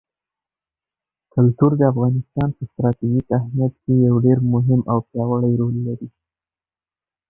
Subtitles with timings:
[1.33, 6.09] کلتور د افغانستان په ستراتیژیک اهمیت کې یو ډېر مهم او پیاوړی رول لري.